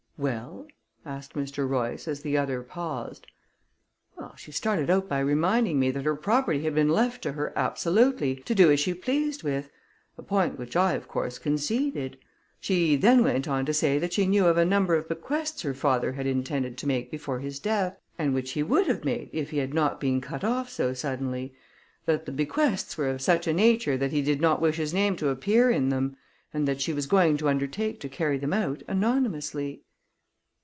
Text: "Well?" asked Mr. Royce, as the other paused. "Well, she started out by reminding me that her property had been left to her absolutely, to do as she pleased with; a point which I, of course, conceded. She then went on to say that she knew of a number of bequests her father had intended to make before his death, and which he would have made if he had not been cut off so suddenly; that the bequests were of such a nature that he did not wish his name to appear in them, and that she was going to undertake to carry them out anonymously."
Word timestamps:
"Well?" 0.19 0.67
asked 1.03 1.33
Mr. 1.33 1.67
Royce, 1.67 2.07
as 2.07 2.21
the 2.21 2.37
other 2.37 2.61
paused. 2.61 3.25
"Well, 4.15 4.35
she 4.35 4.51
started 4.51 4.87
out 4.87 5.09
by 5.09 5.17
reminding 5.19 5.79
me 5.79 5.89
that 5.89 6.05
her 6.05 6.15
property 6.15 6.61
had 6.61 6.75
been 6.75 6.89
left 6.89 7.23
to 7.23 7.31
her 7.31 7.51
absolutely, 7.55 8.35
to 8.35 8.53
do 8.53 8.69
as 8.71 8.79
she 8.79 8.93
pleased 8.93 9.41
with; 9.41 9.71
a 10.19 10.21
point 10.21 10.59
which 10.59 10.75
I, 10.75 10.93
of 10.93 11.07
course, 11.07 11.39
conceded. 11.39 12.19
She 12.59 12.95
then 12.95 13.23
went 13.23 13.47
on 13.47 13.65
to 13.65 13.73
say 13.73 13.97
that 13.97 14.13
she 14.13 14.27
knew 14.27 14.45
of 14.45 14.57
a 14.59 14.63
number 14.63 14.93
of 14.93 15.09
bequests 15.09 15.63
her 15.63 15.73
father 15.73 16.11
had 16.11 16.27
intended 16.27 16.77
to 16.77 16.87
make 16.87 17.09
before 17.09 17.39
his 17.39 17.57
death, 17.57 17.97
and 18.19 18.35
which 18.35 18.51
he 18.51 18.61
would 18.61 18.85
have 18.85 19.03
made 19.03 19.31
if 19.33 19.49
he 19.49 19.57
had 19.57 19.73
not 19.73 19.99
been 19.99 20.21
cut 20.21 20.43
off 20.43 20.69
so 20.69 20.93
suddenly; 20.93 21.55
that 22.05 22.27
the 22.27 22.31
bequests 22.31 22.95
were 22.95 23.09
of 23.09 23.21
such 23.23 23.47
a 23.47 23.53
nature 23.53 23.97
that 23.97 24.11
he 24.11 24.21
did 24.21 24.39
not 24.39 24.61
wish 24.61 24.77
his 24.77 24.93
name 24.93 25.15
to 25.15 25.29
appear 25.29 25.71
in 25.71 25.89
them, 25.89 26.15
and 26.53 26.67
that 26.67 26.79
she 26.79 26.93
was 26.93 27.07
going 27.07 27.37
to 27.37 27.49
undertake 27.49 27.99
to 27.99 28.07
carry 28.07 28.37
them 28.37 28.53
out 28.53 28.83
anonymously." 28.87 29.81